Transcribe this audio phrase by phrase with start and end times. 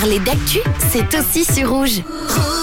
[0.00, 0.60] Parler d'actu,
[0.92, 2.02] c'est aussi sur rouge.
[2.28, 2.57] Rouge.